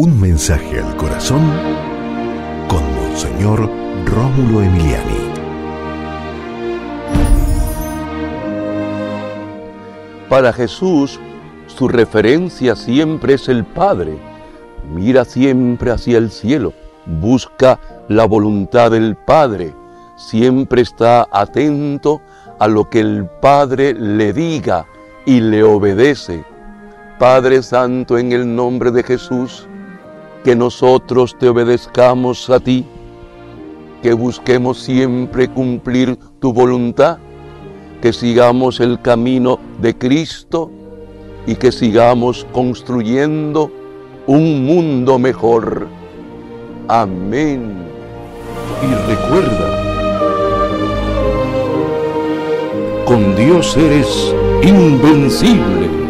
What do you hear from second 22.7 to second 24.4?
que el Padre le